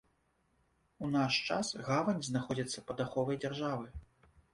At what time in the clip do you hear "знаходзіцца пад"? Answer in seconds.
2.29-3.05